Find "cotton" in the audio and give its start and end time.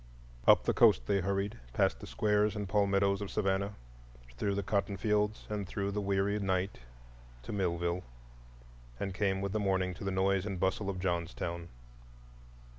4.63-4.97